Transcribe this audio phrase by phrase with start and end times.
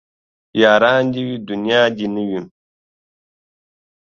[0.61, 2.41] ياران دي وي دونيا دي نه وي